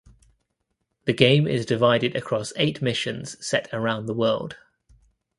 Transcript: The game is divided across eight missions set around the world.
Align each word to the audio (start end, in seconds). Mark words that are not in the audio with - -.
The 1.05 1.13
game 1.13 1.45
is 1.45 1.63
divided 1.63 2.15
across 2.15 2.53
eight 2.55 2.81
missions 2.81 3.37
set 3.45 3.69
around 3.71 4.07
the 4.07 4.15
world. 4.15 4.57